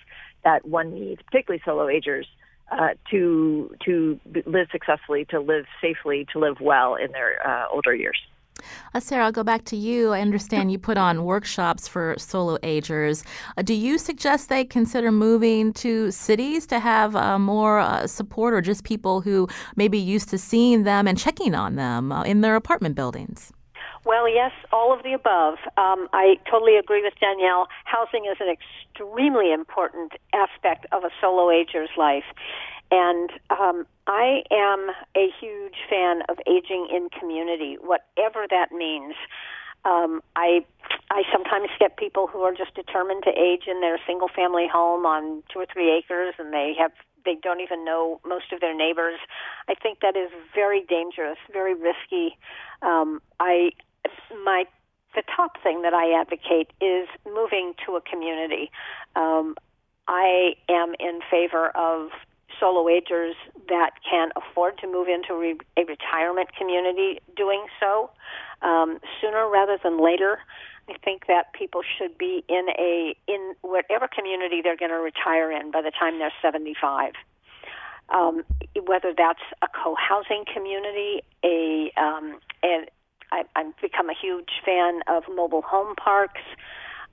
[0.44, 2.26] that one needs, particularly solo agers,
[2.70, 7.94] uh, to to live successfully, to live safely, to live well in their uh, older
[7.94, 8.18] years.
[8.94, 10.12] Uh, Sarah, I'll go back to you.
[10.12, 13.24] I understand you put on workshops for solo agers.
[13.56, 18.54] Uh, do you suggest they consider moving to cities to have uh, more uh, support
[18.54, 22.22] or just people who may be used to seeing them and checking on them uh,
[22.24, 23.52] in their apartment buildings?
[24.04, 25.54] Well, yes, all of the above.
[25.76, 27.66] Um, I totally agree with Danielle.
[27.84, 32.24] Housing is an extremely important aspect of a solo ager's life.
[32.92, 39.14] And um, I am a huge fan of aging in community, whatever that means.
[39.84, 40.64] Um, I
[41.10, 45.06] I sometimes get people who are just determined to age in their single family home
[45.06, 46.92] on two or three acres, and they have
[47.24, 49.18] they don't even know most of their neighbors.
[49.68, 52.38] I think that is very dangerous, very risky.
[52.82, 53.70] Um, I
[54.44, 54.64] my
[55.14, 58.70] the top thing that I advocate is moving to a community.
[59.16, 59.56] Um,
[60.08, 62.10] I am in favor of
[62.60, 63.34] solo agers
[63.68, 68.10] that can afford to move into re- a retirement community doing so
[68.62, 70.38] um, sooner rather than later.
[70.88, 75.50] I think that people should be in a in whatever community they're going to retire
[75.50, 77.12] in by the time they're 75.
[78.08, 78.44] Um,
[78.84, 82.88] whether that's a co-housing community, a um, and
[83.32, 86.40] I, I've become a huge fan of mobile home parks.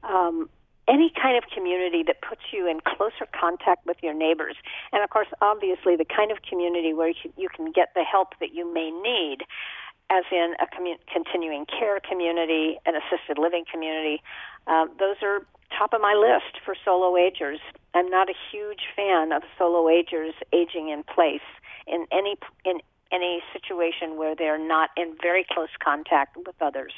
[0.04, 0.50] Um,
[0.88, 4.56] any kind of community that puts you in closer contact with your neighbors.
[4.92, 8.54] And of course, obviously, the kind of community where you can get the help that
[8.54, 9.44] you may need,
[10.10, 14.22] as in a commun- continuing care community, an assisted living community.
[14.68, 15.46] Uh, those are
[15.78, 17.60] top of my list for solo agers.
[17.94, 21.46] I'm not a huge fan of solo agers aging in place
[21.88, 22.80] in any in
[23.12, 26.94] any situation where they're not in very close contact with others.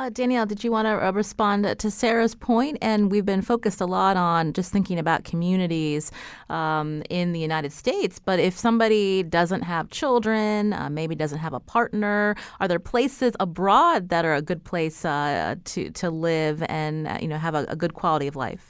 [0.00, 2.78] Uh, Danielle, did you want to uh, respond to Sarah's point?
[2.80, 6.10] And we've been focused a lot on just thinking about communities
[6.48, 8.18] um, in the United States.
[8.18, 13.34] But if somebody doesn't have children, uh, maybe doesn't have a partner, are there places
[13.40, 17.54] abroad that are a good place uh, to to live and uh, you know have
[17.54, 18.69] a, a good quality of life?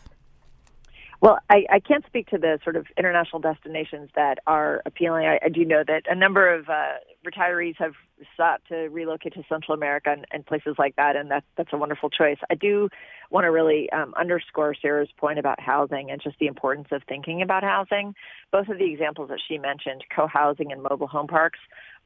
[1.20, 5.26] Well, I, I can't speak to the sort of international destinations that are appealing.
[5.26, 6.94] I, I do know that a number of uh,
[7.26, 7.92] retirees have
[8.38, 11.76] sought to relocate to Central America and, and places like that, and that, that's a
[11.76, 12.38] wonderful choice.
[12.50, 12.88] I do
[13.30, 17.42] want to really um, underscore Sarah's point about housing and just the importance of thinking
[17.42, 18.14] about housing.
[18.50, 21.58] Both of the examples that she mentioned, co-housing and mobile home parks,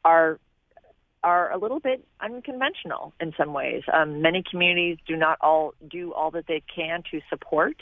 [0.05, 0.41] are
[1.23, 3.83] are a little bit unconventional in some ways.
[3.91, 7.77] Um, many communities do not all do all that they can to support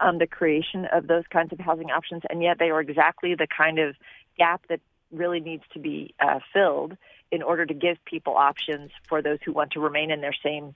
[0.00, 3.46] um, the creation of those kinds of housing options, and yet they are exactly the
[3.46, 3.94] kind of
[4.38, 4.80] gap that
[5.10, 6.96] really needs to be uh, filled
[7.30, 10.74] in order to give people options for those who want to remain in their same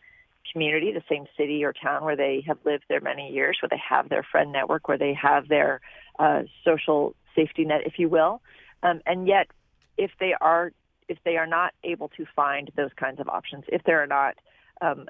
[0.52, 3.80] community, the same city or town where they have lived there many years, where they
[3.88, 5.80] have their friend network, where they have their
[6.18, 8.40] uh, social safety net, if you will.
[8.82, 9.48] Um, and yet,
[9.96, 10.72] if they are
[11.08, 14.34] if they are not able to find those kinds of options, if there are not
[14.82, 15.08] um,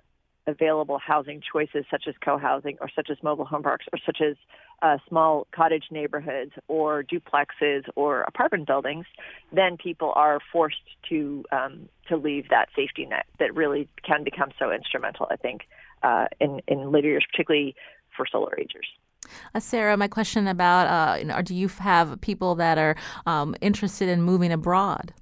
[0.49, 4.35] available housing choices such as co-housing or such as mobile home parks or such as
[4.83, 9.05] uh, small cottage neighborhoods or duplexes or apartment buildings,
[9.53, 10.77] then people are forced
[11.09, 15.27] to um, to leave that safety net that really can become so instrumental.
[15.31, 15.63] I think
[16.03, 17.75] uh, in in later years, particularly
[18.17, 18.87] for solo agers.
[19.55, 22.97] Uh, Sarah, my question about uh, you know, do you have people that are
[23.27, 25.13] um, interested in moving abroad?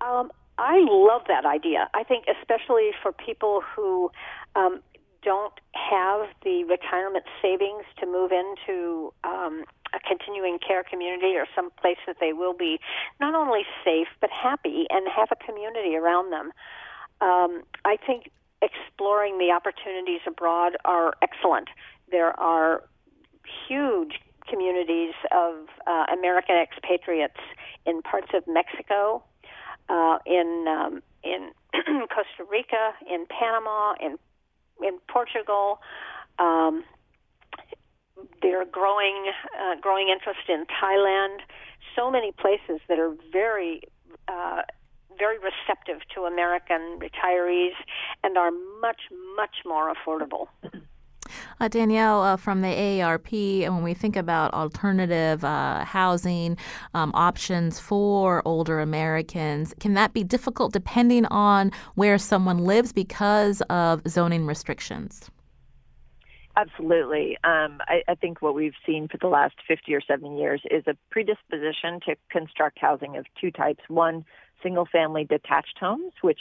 [0.00, 0.32] Um,
[0.62, 1.90] I love that idea.
[1.92, 4.12] I think, especially for people who
[4.54, 4.80] um,
[5.24, 11.70] don't have the retirement savings to move into um, a continuing care community or some
[11.80, 12.78] place that they will be
[13.20, 16.52] not only safe but happy and have a community around them.
[17.20, 18.30] Um, I think
[18.62, 21.70] exploring the opportunities abroad are excellent.
[22.08, 22.84] There are
[23.68, 27.40] huge communities of uh, American expatriates
[27.84, 29.24] in parts of Mexico,
[29.88, 31.50] uh, in um, in
[32.08, 34.18] Costa Rica, in Panama, in
[34.82, 35.80] in Portugal.
[36.38, 36.84] Um,
[38.40, 41.38] they're growing uh, growing interest in Thailand.
[41.96, 43.82] So many places that are very
[44.28, 44.62] uh,
[45.18, 47.74] very receptive to American retirees
[48.22, 49.02] and are much
[49.36, 50.48] much more affordable.
[51.60, 56.56] Uh, Danielle, uh, from the AARP, and when we think about alternative uh, housing
[56.94, 63.60] um, options for older Americans, can that be difficult depending on where someone lives because
[63.62, 65.30] of zoning restrictions?
[66.56, 67.38] Absolutely.
[67.44, 70.84] Um, I, I, think what we've seen for the last 50 or 70 years is
[70.86, 73.80] a predisposition to construct housing of two types.
[73.88, 74.26] One,
[74.62, 76.40] single family detached homes, which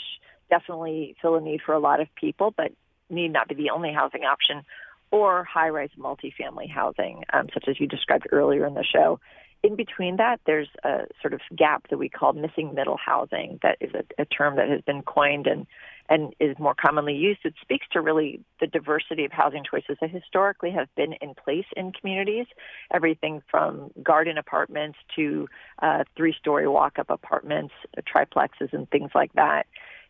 [0.50, 2.74] definitely fill a need for a lot of people, but
[3.12, 4.64] need not be the only housing option,
[5.12, 9.20] or high rise multifamily housing, um, such as you described earlier in the show.
[9.64, 13.59] In between that, there's a sort of gap that we call missing middle housing.
[13.62, 15.68] That is a, a term that has been coined and
[16.09, 17.39] and is more commonly used.
[17.45, 21.66] It speaks to really the diversity of housing choices that historically have been in place
[21.78, 22.47] in communities.
[22.93, 25.47] Everything from garden apartments to
[25.82, 27.74] uh, three-story walk-up apartments,
[28.14, 29.68] triplexes, and things like that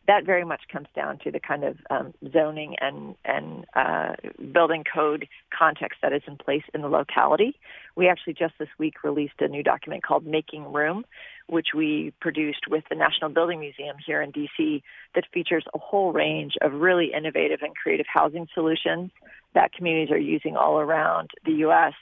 [0.08, 4.14] that very much comes down to the kind of um, zoning and and uh,
[4.52, 5.28] building code
[5.58, 7.56] context that is in place in the locality.
[7.96, 11.06] We actually just this week released a new document called Making Room,
[11.48, 14.82] which we produced with the National Building Museum here in DC,
[15.14, 19.12] that features a whole range of really innovative and creative housing solutions
[19.54, 21.94] that communities are using all around the U.S.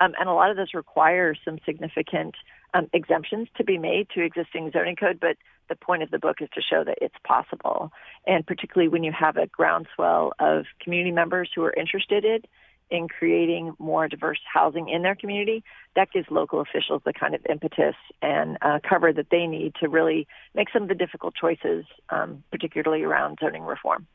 [0.00, 2.34] Um, and a lot of this requires some significant
[2.74, 5.36] um, exemptions to be made to existing zoning code, but
[5.68, 7.90] the point of the book is to show that it's possible.
[8.26, 12.46] And particularly when you have a groundswell of community members who are interested
[12.90, 15.64] in creating more diverse housing in their community,
[15.96, 19.88] that gives local officials the kind of impetus and uh, cover that they need to
[19.88, 24.06] really make some of the difficult choices, um, particularly around zoning reform.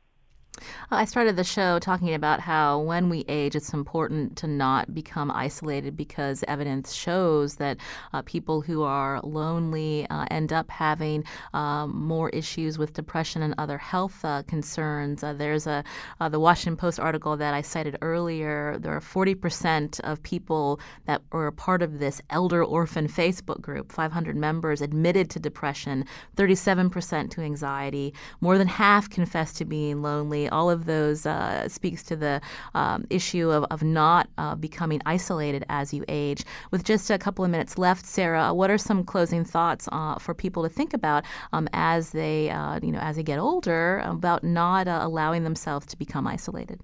[0.92, 5.32] I started the show talking about how when we age, it's important to not become
[5.32, 7.78] isolated because evidence shows that
[8.14, 13.56] uh, people who are lonely uh, end up having um, more issues with depression and
[13.58, 15.24] other health uh, concerns.
[15.24, 15.84] Uh, there's a
[16.20, 18.78] uh, the Washington Post article that I cited earlier.
[18.80, 24.36] There are 40% of people that were part of this elder orphan Facebook group, 500
[24.36, 26.06] members, admitted to depression,
[26.36, 28.14] 37% to anxiety.
[28.42, 32.42] More than half confessed to being lonely all of those uh, speaks to the
[32.76, 36.44] um, issue of, of not uh, becoming isolated as you age.
[36.72, 40.34] With just a couple of minutes left, Sarah, what are some closing thoughts uh, for
[40.34, 44.44] people to think about um, as they, uh, you know, as they get older about
[44.44, 46.80] not uh, allowing themselves to become isolated?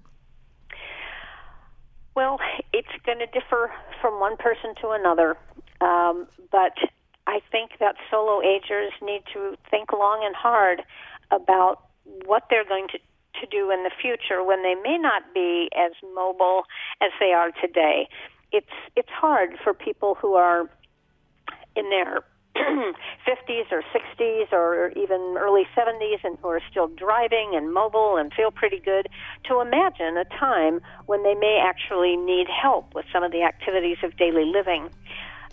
[2.16, 2.40] Well,
[2.72, 5.38] it's going to differ from one person to another,
[5.82, 6.74] um, but
[7.28, 10.84] I think that solo agers need to think long and hard
[11.32, 11.82] about
[12.26, 13.00] what they're going to
[13.42, 16.64] to do in the future when they may not be as mobile
[17.02, 18.08] as they are today.
[18.52, 20.70] It's it's hard for people who are
[21.76, 22.24] in their
[22.56, 28.34] 50s or 60s or even early 70s and who are still driving and mobile and
[28.34, 29.10] feel pretty good
[29.44, 33.98] to imagine a time when they may actually need help with some of the activities
[34.04, 34.90] of daily living.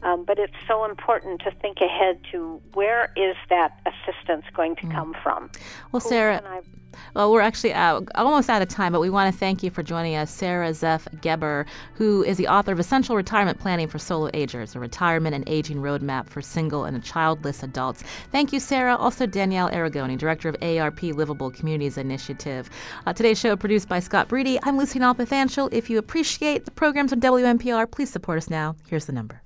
[0.02, 4.86] Um, but it's so important to think ahead to where is that assistance going to
[4.86, 4.92] mm.
[4.92, 5.50] come from?
[5.92, 6.62] Well, Who Sarah.
[7.14, 9.82] Well, we're actually out, almost out of time, but we want to thank you for
[9.82, 14.30] joining us, Sarah Zeff Geber, who is the author of Essential Retirement Planning for Solo
[14.34, 18.02] Agers, a retirement and aging roadmap for single and childless adults.
[18.30, 18.96] Thank you, Sarah.
[18.96, 22.70] Also, Danielle Arigoni, director of AARP Livable Communities Initiative.
[23.06, 24.58] Uh, today's show produced by Scott Breedy.
[24.62, 25.72] I'm Lucy Nalpathanchil.
[25.72, 28.76] If you appreciate the programs on WNPR, please support us now.
[28.88, 29.41] Here's the number.